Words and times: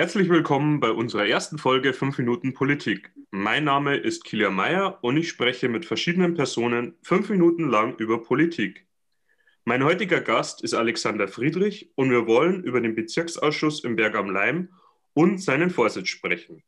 Herzlich 0.00 0.30
willkommen 0.30 0.80
bei 0.80 0.92
unserer 0.92 1.26
ersten 1.26 1.58
Folge 1.58 1.92
5 1.92 2.16
Minuten 2.16 2.54
Politik. 2.54 3.12
Mein 3.30 3.64
Name 3.64 3.98
ist 3.98 4.24
Kilian 4.24 4.54
Meyer 4.54 4.98
und 5.04 5.18
ich 5.18 5.28
spreche 5.28 5.68
mit 5.68 5.84
verschiedenen 5.84 6.32
Personen 6.32 6.94
fünf 7.02 7.28
Minuten 7.28 7.68
lang 7.68 7.96
über 7.98 8.22
Politik. 8.22 8.86
Mein 9.66 9.84
heutiger 9.84 10.22
Gast 10.22 10.64
ist 10.64 10.72
Alexander 10.72 11.28
Friedrich 11.28 11.92
und 11.96 12.10
wir 12.10 12.26
wollen 12.26 12.64
über 12.64 12.80
den 12.80 12.94
Bezirksausschuss 12.94 13.84
im 13.84 13.96
Berg 13.96 14.14
am 14.14 14.30
Leim 14.30 14.70
und 15.12 15.36
seinen 15.36 15.68
Vorsitz 15.68 16.08
sprechen. 16.08 16.62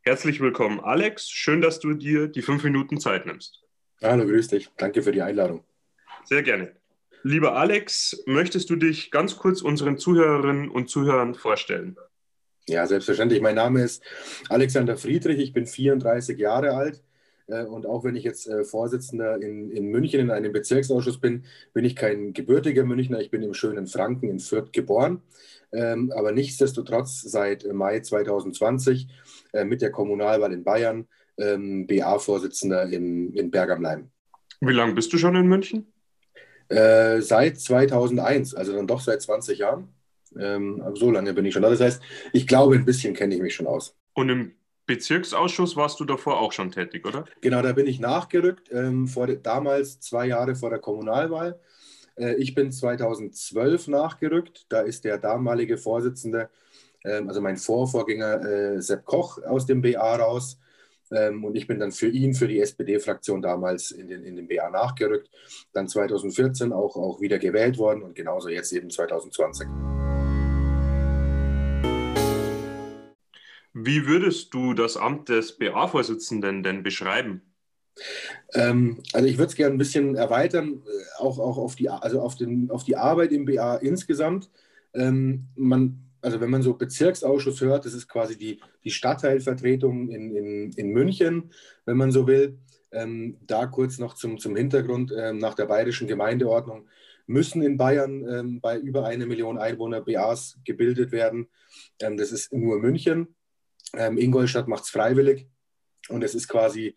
Herzlich 0.00 0.40
willkommen, 0.40 0.80
Alex. 0.80 1.28
Schön, 1.28 1.60
dass 1.60 1.80
du 1.80 1.92
dir 1.92 2.28
die 2.28 2.40
fünf 2.40 2.64
Minuten 2.64 2.98
Zeit 2.98 3.26
nimmst. 3.26 3.62
Hallo, 4.02 4.24
grüß 4.24 4.48
dich. 4.48 4.70
Danke 4.78 5.02
für 5.02 5.12
die 5.12 5.20
Einladung. 5.20 5.64
Sehr 6.24 6.42
gerne. 6.42 6.74
Lieber 7.24 7.56
Alex, 7.56 8.22
möchtest 8.24 8.70
du 8.70 8.76
dich 8.76 9.10
ganz 9.10 9.36
kurz 9.36 9.60
unseren 9.60 9.98
Zuhörerinnen 9.98 10.70
und 10.70 10.88
Zuhörern 10.88 11.34
vorstellen? 11.34 11.98
Ja, 12.68 12.86
selbstverständlich. 12.86 13.40
Mein 13.40 13.56
Name 13.56 13.82
ist 13.82 14.02
Alexander 14.48 14.96
Friedrich. 14.96 15.38
Ich 15.38 15.52
bin 15.52 15.66
34 15.66 16.38
Jahre 16.38 16.74
alt. 16.74 17.02
Äh, 17.50 17.64
und 17.64 17.86
auch 17.86 18.04
wenn 18.04 18.16
ich 18.16 18.24
jetzt 18.24 18.46
äh, 18.46 18.64
Vorsitzender 18.64 19.40
in, 19.42 19.70
in 19.70 19.86
München 19.86 20.20
in 20.20 20.30
einem 20.30 20.52
Bezirksausschuss 20.52 21.20
bin, 21.20 21.44
bin 21.72 21.84
ich 21.84 21.96
kein 21.96 22.32
gebürtiger 22.32 22.84
Münchner. 22.84 23.20
Ich 23.20 23.30
bin 23.30 23.42
im 23.42 23.54
schönen 23.54 23.86
Franken 23.86 24.28
in 24.28 24.38
Fürth 24.38 24.72
geboren. 24.72 25.22
Ähm, 25.72 26.12
aber 26.16 26.32
nichtsdestotrotz 26.32 27.22
seit 27.22 27.70
Mai 27.72 28.00
2020 28.00 29.08
äh, 29.52 29.64
mit 29.64 29.82
der 29.82 29.90
Kommunalwahl 29.90 30.52
in 30.52 30.64
Bayern 30.64 31.06
ähm, 31.38 31.86
BA-Vorsitzender 31.86 32.88
in, 32.88 33.32
in 33.34 33.50
Berg 33.50 33.70
am 33.70 33.82
Leim. 33.82 34.10
Wie 34.60 34.72
lange 34.72 34.94
bist 34.94 35.12
du 35.12 35.18
schon 35.18 35.36
in 35.36 35.46
München? 35.46 35.92
Äh, 36.68 37.20
seit 37.20 37.58
2001, 37.58 38.54
also 38.54 38.72
dann 38.72 38.86
doch 38.86 39.00
seit 39.00 39.22
20 39.22 39.58
Jahren. 39.58 39.88
Ähm, 40.38 40.82
so 40.94 41.10
lange 41.10 41.32
bin 41.32 41.44
ich 41.44 41.54
schon 41.54 41.62
da. 41.62 41.70
Das 41.70 41.80
heißt, 41.80 42.02
ich 42.32 42.46
glaube, 42.46 42.74
ein 42.74 42.84
bisschen 42.84 43.14
kenne 43.14 43.34
ich 43.34 43.40
mich 43.40 43.54
schon 43.54 43.66
aus. 43.66 43.96
Und 44.14 44.28
im 44.28 44.52
Bezirksausschuss 44.86 45.76
warst 45.76 46.00
du 46.00 46.04
davor 46.04 46.40
auch 46.40 46.52
schon 46.52 46.72
tätig, 46.72 47.06
oder? 47.06 47.24
Genau, 47.40 47.62
da 47.62 47.72
bin 47.72 47.86
ich 47.86 48.00
nachgerückt, 48.00 48.70
ähm, 48.72 49.06
vor 49.06 49.26
de, 49.26 49.38
damals 49.40 50.00
zwei 50.00 50.26
Jahre 50.26 50.56
vor 50.56 50.70
der 50.70 50.80
Kommunalwahl. 50.80 51.60
Äh, 52.16 52.34
ich 52.34 52.54
bin 52.54 52.72
2012 52.72 53.88
nachgerückt. 53.88 54.66
Da 54.68 54.80
ist 54.80 55.04
der 55.04 55.18
damalige 55.18 55.78
Vorsitzende, 55.78 56.50
ähm, 57.04 57.28
also 57.28 57.40
mein 57.40 57.56
Vorvorgänger 57.56 58.42
äh, 58.44 58.82
Sepp 58.82 59.04
Koch 59.04 59.42
aus 59.42 59.66
dem 59.66 59.80
BA 59.82 60.16
raus. 60.16 60.58
Ähm, 61.12 61.44
und 61.44 61.56
ich 61.56 61.66
bin 61.66 61.80
dann 61.80 61.92
für 61.92 62.08
ihn, 62.08 62.34
für 62.34 62.46
die 62.46 62.60
SPD-Fraktion 62.60 63.42
damals 63.42 63.90
in 63.90 64.08
den, 64.08 64.22
in 64.22 64.36
den 64.36 64.46
BA 64.46 64.70
nachgerückt. 64.70 65.30
Dann 65.72 65.88
2014 65.88 66.72
auch, 66.72 66.96
auch 66.96 67.20
wieder 67.20 67.38
gewählt 67.38 67.78
worden 67.78 68.02
und 68.02 68.14
genauso 68.14 68.48
jetzt 68.48 68.72
eben 68.72 68.90
2020. 68.90 69.66
Wie 73.72 74.06
würdest 74.06 74.52
du 74.52 74.74
das 74.74 74.96
Amt 74.96 75.28
des 75.28 75.56
BA-Vorsitzenden 75.56 76.62
denn 76.62 76.82
beschreiben? 76.82 77.42
Ähm, 78.54 79.02
also 79.12 79.26
ich 79.26 79.38
würde 79.38 79.50
es 79.50 79.56
gerne 79.56 79.74
ein 79.74 79.78
bisschen 79.78 80.16
erweitern, 80.16 80.82
äh, 80.86 81.22
auch, 81.22 81.38
auch 81.38 81.58
auf, 81.58 81.76
die, 81.76 81.88
also 81.88 82.20
auf, 82.20 82.34
den, 82.34 82.70
auf 82.70 82.84
die 82.84 82.96
Arbeit 82.96 83.32
im 83.32 83.44
BA 83.44 83.76
insgesamt. 83.76 84.50
Ähm, 84.94 85.48
man, 85.54 86.00
also 86.20 86.40
wenn 86.40 86.50
man 86.50 86.62
so 86.62 86.74
Bezirksausschuss 86.74 87.60
hört, 87.60 87.84
das 87.84 87.94
ist 87.94 88.08
quasi 88.08 88.36
die, 88.36 88.60
die 88.84 88.90
Stadtteilvertretung 88.90 90.08
in, 90.08 90.34
in, 90.34 90.72
in 90.72 90.90
München, 90.90 91.52
wenn 91.84 91.96
man 91.96 92.10
so 92.10 92.26
will. 92.26 92.58
Ähm, 92.92 93.38
da 93.46 93.66
kurz 93.66 93.98
noch 93.98 94.14
zum, 94.14 94.38
zum 94.38 94.56
Hintergrund, 94.56 95.12
ähm, 95.16 95.38
nach 95.38 95.54
der 95.54 95.66
bayerischen 95.66 96.08
Gemeindeordnung 96.08 96.88
müssen 97.26 97.62
in 97.62 97.76
Bayern 97.76 98.26
ähm, 98.28 98.60
bei 98.60 98.76
über 98.76 99.06
eine 99.06 99.26
Million 99.26 99.56
Einwohner 99.56 100.00
BAs 100.00 100.58
gebildet 100.64 101.12
werden. 101.12 101.46
Ähm, 102.00 102.16
das 102.16 102.32
ist 102.32 102.52
nur 102.52 102.80
München. 102.80 103.36
Ähm, 103.96 104.18
Ingolstadt 104.18 104.68
macht 104.68 104.84
es 104.84 104.90
freiwillig 104.90 105.48
und 106.08 106.22
es 106.22 106.34
ist 106.34 106.48
quasi 106.48 106.94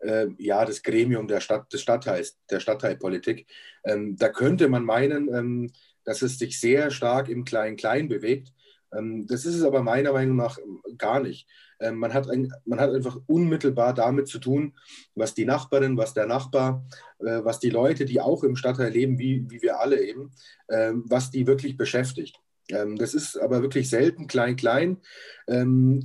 äh, 0.00 0.28
ja, 0.38 0.64
das 0.64 0.82
Gremium 0.82 1.28
der 1.28 1.40
Stadt, 1.40 1.72
des 1.72 1.80
Stadtteils, 1.80 2.38
der 2.50 2.60
Stadtteilpolitik. 2.60 3.46
Ähm, 3.84 4.16
da 4.16 4.28
könnte 4.28 4.68
man 4.68 4.84
meinen, 4.84 5.72
dass 6.04 6.22
es 6.22 6.38
sich 6.38 6.60
sehr 6.60 6.90
stark 6.90 7.28
im 7.28 7.44
Klein-Klein 7.44 8.08
bewegt. 8.08 8.52
Ähm, 8.96 9.26
das 9.26 9.44
ist 9.44 9.56
es 9.56 9.62
aber 9.62 9.82
meiner 9.82 10.12
Meinung 10.12 10.36
nach 10.36 10.58
ähm, 10.58 10.80
gar 10.98 11.20
nicht. 11.20 11.48
Ähm, 11.80 11.96
man 11.96 12.14
hat, 12.14 12.28
ein, 12.30 12.52
man 12.64 12.80
hat 12.80 12.90
einfach 12.90 13.18
unmittelbar 13.26 13.94
damit 13.94 14.28
zu 14.28 14.38
tun, 14.38 14.76
was 15.14 15.34
die 15.34 15.44
Nachbarin, 15.44 15.96
was 15.96 16.14
der 16.14 16.26
Nachbar, 16.26 16.86
äh, 17.18 17.44
was 17.44 17.58
die 17.58 17.70
Leute, 17.70 18.04
die 18.04 18.20
auch 18.20 18.44
im 18.44 18.56
Stadtteil 18.56 18.92
leben, 18.92 19.18
wie, 19.18 19.44
wie 19.50 19.62
wir 19.62 19.80
alle 19.80 20.00
eben, 20.00 20.30
was 20.68 21.30
die 21.30 21.46
wirklich 21.46 21.76
beschäftigt. 21.76 22.40
Das 22.68 23.14
ist 23.14 23.36
aber 23.36 23.62
wirklich 23.62 23.88
selten 23.88 24.26
klein, 24.26 24.56
klein. 24.56 25.00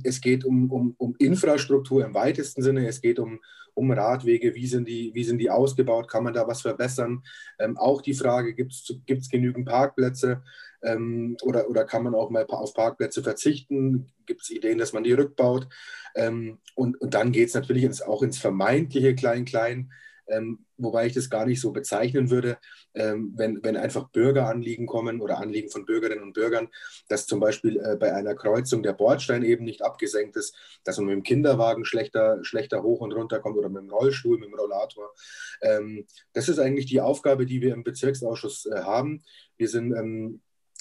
Es 0.04 0.20
geht 0.20 0.44
um, 0.44 0.70
um, 0.70 0.94
um 0.96 1.16
Infrastruktur 1.18 2.04
im 2.04 2.14
weitesten 2.14 2.62
Sinne. 2.62 2.86
Es 2.86 3.00
geht 3.00 3.18
um, 3.18 3.40
um 3.74 3.90
Radwege, 3.90 4.54
wie 4.54 4.66
sind, 4.66 4.88
die, 4.88 5.12
wie 5.14 5.24
sind 5.24 5.38
die 5.38 5.50
ausgebaut, 5.50 6.08
kann 6.08 6.24
man 6.24 6.34
da 6.34 6.46
was 6.46 6.62
verbessern. 6.62 7.22
Ähm, 7.58 7.76
auch 7.76 8.02
die 8.02 8.14
Frage, 8.14 8.54
gibt 8.54 8.72
es 8.72 9.28
genügend 9.30 9.66
Parkplätze 9.66 10.42
ähm, 10.82 11.36
oder, 11.42 11.68
oder 11.68 11.84
kann 11.84 12.02
man 12.02 12.14
auch 12.14 12.30
mal 12.30 12.44
auf 12.48 12.74
Parkplätze 12.74 13.22
verzichten? 13.22 14.12
Gibt 14.26 14.42
es 14.42 14.50
Ideen, 14.50 14.78
dass 14.78 14.92
man 14.92 15.04
die 15.04 15.12
rückbaut? 15.12 15.68
Ähm, 16.14 16.58
und, 16.74 17.00
und 17.00 17.14
dann 17.14 17.32
geht 17.32 17.48
es 17.48 17.54
natürlich 17.54 17.84
ins, 17.84 18.02
auch 18.02 18.22
ins 18.22 18.38
vermeintliche 18.38 19.14
Klein-Klein 19.14 19.92
ähm, 20.26 20.64
wobei 20.76 21.06
ich 21.06 21.14
das 21.14 21.30
gar 21.30 21.46
nicht 21.46 21.60
so 21.60 21.72
bezeichnen 21.72 22.30
würde, 22.30 22.58
ähm, 22.94 23.32
wenn, 23.36 23.62
wenn 23.62 23.76
einfach 23.76 24.08
Bürgeranliegen 24.10 24.86
kommen 24.86 25.20
oder 25.20 25.38
Anliegen 25.38 25.70
von 25.70 25.84
Bürgerinnen 25.84 26.22
und 26.22 26.32
Bürgern, 26.32 26.68
dass 27.08 27.26
zum 27.26 27.40
Beispiel 27.40 27.78
äh, 27.78 27.96
bei 27.96 28.14
einer 28.14 28.34
Kreuzung 28.34 28.82
der 28.82 28.92
Bordstein 28.92 29.42
eben 29.42 29.64
nicht 29.64 29.82
abgesenkt 29.82 30.36
ist, 30.36 30.54
dass 30.84 30.98
man 30.98 31.06
mit 31.06 31.16
dem 31.16 31.22
Kinderwagen 31.22 31.84
schlechter, 31.84 32.38
schlechter 32.44 32.82
hoch 32.82 33.00
und 33.00 33.12
runter 33.12 33.40
kommt 33.40 33.56
oder 33.56 33.68
mit 33.68 33.82
dem 33.82 33.90
Rollstuhl, 33.90 34.38
mit 34.38 34.48
dem 34.48 34.54
Rollator. 34.54 35.12
Ähm, 35.60 36.06
das 36.32 36.48
ist 36.48 36.58
eigentlich 36.58 36.86
die 36.86 37.00
Aufgabe, 37.00 37.46
die 37.46 37.60
wir 37.60 37.74
im 37.74 37.84
Bezirksausschuss 37.84 38.66
äh, 38.66 38.82
haben. 38.82 39.22
Wir 39.56 39.68
sind 39.68 39.92
ähm, 39.92 40.40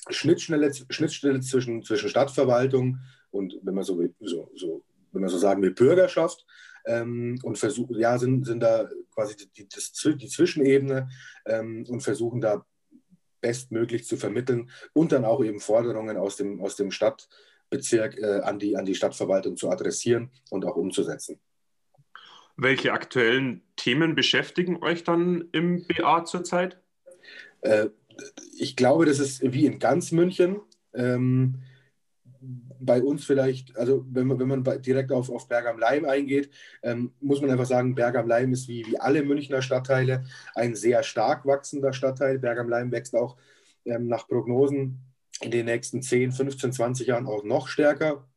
Schnittstelle, 0.10 0.72
Schnittstelle 0.90 1.42
zwischen, 1.42 1.84
zwischen 1.84 2.10
Stadtverwaltung 2.10 3.00
und, 3.30 3.58
wenn 3.64 3.76
man 3.76 3.84
so, 3.84 4.02
so, 4.20 4.52
so 4.56 4.84
wenn 5.12 5.22
man 5.22 5.30
so 5.30 5.38
sagen 5.38 5.62
will, 5.62 5.72
Bürgerschaft 5.72 6.46
ähm, 6.86 7.40
und 7.44 7.58
versuchen, 7.58 8.00
ja, 8.00 8.18
sind, 8.18 8.46
sind 8.46 8.62
da 8.62 8.90
quasi 9.14 9.36
die, 9.56 9.68
das, 9.68 9.92
die 9.92 10.28
Zwischenebene 10.28 11.10
ähm, 11.46 11.86
und 11.88 12.02
versuchen 12.02 12.42
da 12.42 12.66
bestmöglich 13.42 14.06
zu 14.06 14.18
vermitteln 14.18 14.70
und 14.94 15.12
dann 15.12 15.26
auch 15.26 15.44
eben 15.44 15.60
Forderungen 15.60 16.18
aus 16.18 16.38
dem, 16.38 16.62
aus 16.62 16.76
dem 16.76 16.92
Stadtbezirk 16.92 18.18
äh, 18.18 18.42
an, 18.42 18.60
die, 18.60 18.78
an 18.78 18.86
die 18.86 18.96
Stadtverwaltung 18.96 19.58
zu 19.58 19.70
adressieren 19.70 20.32
und 20.50 20.66
auch 20.66 20.76
umzusetzen. 20.76 21.40
Welche 22.58 22.94
aktuellen 22.94 23.64
Themen 23.76 24.14
beschäftigen 24.14 24.84
euch 24.84 25.04
dann 25.04 25.50
im 25.52 25.86
BA 25.88 26.26
zurzeit? 26.26 26.80
Äh, 27.62 27.88
ich 28.58 28.76
glaube, 28.76 29.06
das 29.06 29.20
ist 29.20 29.42
wie 29.42 29.66
in 29.66 29.80
ganz 29.80 30.12
München. 30.12 30.62
Ähm, 30.94 31.64
bei 32.86 33.02
uns 33.02 33.26
vielleicht, 33.26 33.78
also 33.78 34.06
wenn 34.10 34.28
man, 34.28 34.40
wenn 34.40 34.48
man 34.48 34.82
direkt 34.82 35.12
auf, 35.12 35.30
auf 35.30 35.48
Berg 35.48 35.68
am 35.68 35.80
Leim 35.80 36.06
eingeht, 36.06 36.50
ähm, 36.84 37.12
muss 37.22 37.42
man 37.42 37.52
einfach 37.52 37.66
sagen, 37.66 37.96
Berg 37.96 38.16
am 38.16 38.28
Leim 38.28 38.52
ist 38.54 38.68
wie, 38.68 38.86
wie 38.86 39.00
alle 39.00 39.24
Münchner 39.24 39.62
Stadtteile 39.62 40.24
ein 40.56 40.76
sehr 40.76 41.04
stark 41.04 41.46
wachsender 41.46 41.94
Stadtteil. 41.94 42.40
Berg 42.40 42.60
am 42.60 42.70
Leim 42.70 42.92
wächst 42.92 43.16
auch 43.16 43.38
ähm, 43.86 44.08
nach 44.08 44.28
Prognosen 44.28 45.00
in 45.42 45.52
den 45.52 45.66
nächsten 45.66 46.02
10, 46.02 46.32
15, 46.32 46.74
20 46.74 47.08
Jahren 47.08 47.28
auch 47.28 47.44
noch 47.44 47.68
stärker 47.68 48.28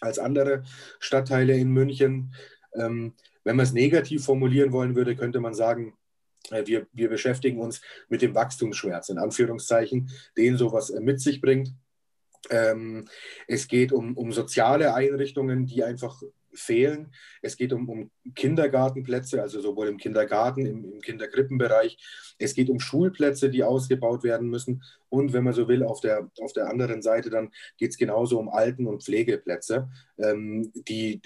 als 0.00 0.18
andere 0.18 0.64
Stadtteile 0.98 1.56
in 1.56 1.70
München. 1.70 2.34
Ähm, 2.74 3.14
wenn 3.44 3.56
man 3.56 3.64
es 3.64 3.72
negativ 3.72 4.24
formulieren 4.24 4.72
wollen 4.72 4.94
würde, 4.94 5.16
könnte 5.16 5.40
man 5.40 5.54
sagen, 5.54 5.94
äh, 6.50 6.66
wir, 6.66 6.86
wir 6.92 7.08
beschäftigen 7.08 7.60
uns 7.60 7.80
mit 8.08 8.22
dem 8.22 8.34
Wachstumsschmerz, 8.34 9.08
in 9.08 9.18
Anführungszeichen, 9.18 10.10
den 10.36 10.56
sowas 10.56 10.90
äh, 10.90 11.00
mit 11.00 11.20
sich 11.20 11.40
bringt. 11.40 11.72
Ähm, 12.50 13.06
es 13.46 13.68
geht 13.68 13.92
um, 13.92 14.16
um 14.16 14.32
soziale 14.32 14.94
Einrichtungen, 14.94 15.66
die 15.66 15.84
einfach 15.84 16.20
fehlen. 16.54 17.12
Es 17.40 17.56
geht 17.56 17.72
um, 17.72 17.88
um 17.88 18.10
Kindergartenplätze, 18.34 19.40
also 19.40 19.60
sowohl 19.60 19.88
im 19.88 19.96
Kindergarten, 19.96 20.66
im, 20.66 20.92
im 20.92 21.00
Kinderkrippenbereich. 21.00 21.96
Es 22.38 22.54
geht 22.54 22.70
um 22.70 22.80
Schulplätze, 22.80 23.50
die 23.50 23.64
ausgebaut 23.64 24.22
werden 24.22 24.48
müssen. 24.48 24.82
Und 25.08 25.32
wenn 25.32 25.44
man 25.44 25.54
so 25.54 25.68
will, 25.68 25.82
auf 25.82 26.00
der, 26.00 26.30
auf 26.40 26.52
der 26.52 26.68
anderen 26.68 27.02
Seite 27.02 27.30
dann 27.30 27.50
geht 27.78 27.90
es 27.90 27.96
genauso 27.96 28.38
um 28.38 28.48
Alten- 28.48 28.86
und 28.86 29.02
Pflegeplätze, 29.02 29.88
ähm, 30.18 30.72
die, 30.74 31.20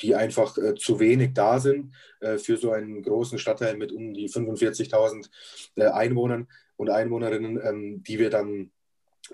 die 0.00 0.14
einfach 0.14 0.56
äh, 0.58 0.74
zu 0.74 1.00
wenig 1.00 1.34
da 1.34 1.58
sind 1.58 1.94
äh, 2.20 2.38
für 2.38 2.56
so 2.56 2.72
einen 2.72 3.02
großen 3.02 3.38
Stadtteil 3.38 3.76
mit 3.76 3.92
um 3.92 4.14
die 4.14 4.28
45.000 4.28 5.28
äh, 5.76 5.86
Einwohnern 5.86 6.48
und 6.76 6.90
Einwohnerinnen, 6.90 7.60
ähm, 7.62 8.02
die 8.02 8.18
wir 8.18 8.30
dann 8.30 8.70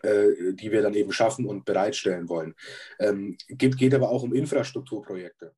die 0.04 0.72
wir 0.72 0.82
dann 0.82 0.94
eben 0.94 1.12
schaffen 1.12 1.46
und 1.46 1.64
bereitstellen 1.64 2.28
wollen. 2.28 2.54
Ähm, 2.98 3.36
geht, 3.48 3.76
geht 3.76 3.94
aber 3.94 4.10
auch 4.10 4.22
um 4.22 4.34
Infrastrukturprojekte. 4.34 5.52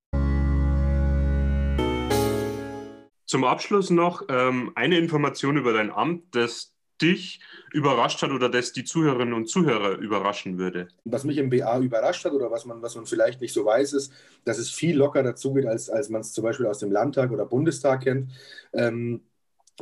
Zum 3.26 3.44
Abschluss 3.44 3.90
noch 3.90 4.22
ähm, 4.30 4.72
eine 4.74 4.96
Information 4.96 5.58
über 5.58 5.74
dein 5.74 5.90
Amt, 5.90 6.34
das 6.34 6.72
dich 7.00 7.40
überrascht 7.72 8.22
hat 8.22 8.30
oder 8.30 8.48
das 8.48 8.72
die 8.72 8.84
Zuhörerinnen 8.84 9.34
und 9.34 9.48
Zuhörer 9.48 9.98
überraschen 9.98 10.58
würde? 10.58 10.88
Was 11.04 11.24
mich 11.24 11.38
im 11.38 11.50
BA 11.50 11.78
überrascht 11.80 12.24
hat 12.24 12.32
oder 12.32 12.50
was 12.50 12.64
man, 12.64 12.82
was 12.82 12.96
man 12.96 13.06
vielleicht 13.06 13.40
nicht 13.40 13.52
so 13.52 13.64
weiß, 13.64 13.92
ist, 13.92 14.12
dass 14.44 14.58
es 14.58 14.70
viel 14.70 14.96
lockerer 14.96 15.34
zugeht, 15.34 15.66
als, 15.66 15.90
als 15.90 16.08
man 16.08 16.22
es 16.22 16.32
zum 16.32 16.44
Beispiel 16.44 16.66
aus 16.66 16.78
dem 16.78 16.90
Landtag 16.90 17.30
oder 17.30 17.46
Bundestag 17.46 18.04
kennt. 18.04 18.30
Ähm, 18.72 19.20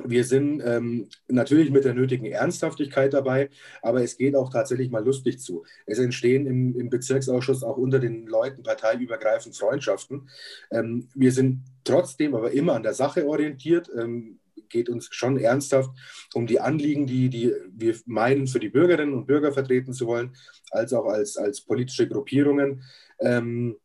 wir 0.05 0.25
sind 0.25 0.61
ähm, 0.65 1.09
natürlich 1.29 1.71
mit 1.71 1.85
der 1.85 1.95
nötigen 1.95 2.27
Ernsthaftigkeit 2.27 3.15
dabei, 3.15 3.51
aber 3.83 4.03
es 4.03 4.17
geht 4.17 4.35
auch 4.37 4.51
tatsächlich 4.51 4.91
mal 4.91 5.05
lustig 5.05 5.41
zu. 5.41 5.65
Es 5.87 5.99
entstehen 5.99 6.47
im, 6.47 6.79
im 6.79 6.91
Bezirksausschuss 6.91 7.63
auch 7.63 7.77
unter 7.77 7.99
den 7.99 8.27
Leuten 8.27 8.63
parteiübergreifend 8.63 9.57
Freundschaften. 9.57 10.29
Ähm, 10.71 11.09
wir 11.15 11.33
sind 11.33 11.63
trotzdem 11.85 12.35
aber 12.35 12.53
immer 12.53 12.75
an 12.75 12.83
der 12.83 12.95
Sache 12.95 13.27
orientiert. 13.27 13.91
Ähm, 13.97 14.39
geht 14.69 14.89
uns 14.89 15.09
schon 15.13 15.39
ernsthaft 15.39 15.91
um 16.35 16.47
die 16.47 16.61
Anliegen, 16.61 17.07
die, 17.07 17.31
die 17.31 17.53
wir 17.73 17.95
meinen, 18.07 18.47
für 18.47 18.61
die 18.61 18.69
Bürgerinnen 18.69 19.15
und 19.15 19.27
Bürger 19.27 19.53
vertreten 19.53 19.93
zu 19.93 20.07
wollen, 20.07 20.35
als 20.71 20.93
auch 20.93 21.07
als, 21.07 21.37
als 21.37 21.61
politische 21.61 22.09
Gruppierungen. 22.09 22.83
Ähm, 23.21 23.77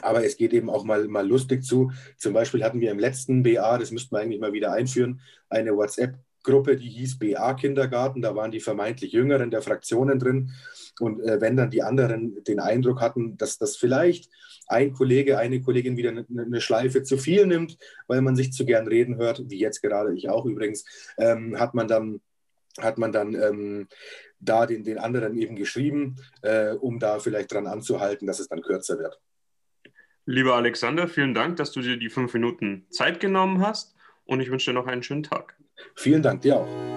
aber 0.00 0.24
es 0.24 0.36
geht 0.36 0.52
eben 0.52 0.70
auch 0.70 0.84
mal, 0.84 1.06
mal 1.08 1.26
lustig 1.26 1.64
zu. 1.64 1.92
Zum 2.16 2.32
Beispiel 2.32 2.64
hatten 2.64 2.80
wir 2.80 2.90
im 2.90 2.98
letzten 2.98 3.42
BA, 3.42 3.78
das 3.78 3.90
müssten 3.90 4.14
wir 4.14 4.20
eigentlich 4.20 4.40
mal 4.40 4.52
wieder 4.52 4.72
einführen, 4.72 5.20
eine 5.50 5.76
WhatsApp-Gruppe, 5.76 6.76
die 6.76 6.88
hieß 6.88 7.18
BA 7.18 7.54
Kindergarten. 7.54 8.22
Da 8.22 8.34
waren 8.34 8.50
die 8.50 8.60
vermeintlich 8.60 9.12
Jüngeren 9.12 9.50
der 9.50 9.60
Fraktionen 9.62 10.18
drin. 10.18 10.52
Und 10.98 11.20
äh, 11.20 11.40
wenn 11.40 11.56
dann 11.56 11.70
die 11.70 11.82
anderen 11.82 12.42
den 12.44 12.60
Eindruck 12.60 13.00
hatten, 13.00 13.36
dass 13.36 13.58
das 13.58 13.76
vielleicht 13.76 14.30
ein 14.66 14.92
Kollege, 14.92 15.38
eine 15.38 15.60
Kollegin 15.60 15.96
wieder 15.96 16.10
eine, 16.10 16.24
eine, 16.30 16.60
Schleife 16.60 17.02
zu 17.02 17.18
viel 17.18 17.46
nimmt, 17.46 17.76
weil 18.06 18.22
man 18.22 18.36
sich 18.36 18.52
zu 18.52 18.64
gern 18.64 18.86
reden 18.86 19.16
hört, 19.16 19.42
wie 19.48 19.58
jetzt 19.58 19.82
gerade 19.82 20.14
ich 20.14 20.30
auch 20.30 20.46
übrigens, 20.46 20.84
ähm, 21.18 21.58
hat 21.58 21.74
man 21.74 21.88
dann 21.88 22.20
hat 22.80 22.96
man 22.96 23.12
dann 23.12 23.34
ähm, 23.34 23.88
da 24.40 24.64
den, 24.64 24.82
den 24.82 24.96
anderen 24.96 25.36
eben 25.36 25.56
geschrieben, 25.56 26.16
äh, 26.40 26.72
um 26.72 26.98
da 26.98 27.18
vielleicht 27.18 27.52
dran 27.52 27.66
anzuhalten, 27.66 28.26
dass 28.26 28.40
es 28.40 28.48
dann 28.48 28.62
kürzer 28.62 28.98
wird. 28.98 29.20
Lieber 30.24 30.54
Alexander, 30.54 31.08
vielen 31.08 31.34
Dank, 31.34 31.56
dass 31.56 31.72
du 31.72 31.80
dir 31.80 31.96
die 31.96 32.08
fünf 32.08 32.32
Minuten 32.34 32.86
Zeit 32.90 33.18
genommen 33.18 33.60
hast 33.60 33.96
und 34.24 34.40
ich 34.40 34.50
wünsche 34.50 34.70
dir 34.70 34.74
noch 34.74 34.86
einen 34.86 35.02
schönen 35.02 35.24
Tag. 35.24 35.56
Vielen 35.96 36.22
Dank 36.22 36.42
dir 36.42 36.58
auch. 36.58 36.91